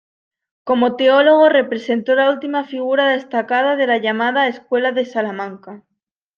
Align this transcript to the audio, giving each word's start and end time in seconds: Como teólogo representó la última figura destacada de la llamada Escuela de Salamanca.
Como 0.63 0.95
teólogo 0.95 1.47
representó 1.47 2.15
la 2.15 2.31
última 2.31 2.63
figura 2.63 3.09
destacada 3.09 3.75
de 3.75 3.85
la 3.85 3.99
llamada 3.99 4.47
Escuela 4.47 4.91
de 4.91 5.05
Salamanca. 5.05 5.83